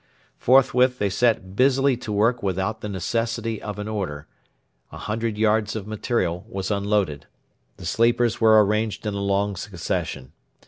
[0.39, 4.25] Forthwith they set busily to work without the necessity of an order.
[4.91, 7.27] A hundred yards of material was unloaded.
[7.77, 10.31] The sleepers were arranged in a long succession.